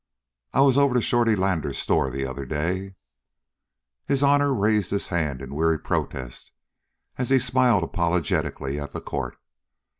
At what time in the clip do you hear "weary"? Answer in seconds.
5.53-5.77